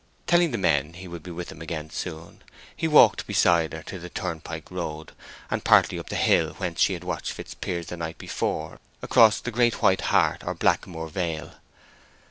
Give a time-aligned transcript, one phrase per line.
[0.25, 2.43] Telling the men he would be with them again soon,
[2.75, 5.11] he walked beside her into the turnpike road,
[5.51, 9.51] and partly up the hill whence she had watched Fitzpiers the night before across the
[9.51, 11.51] Great White Hart or Blackmoor Valley.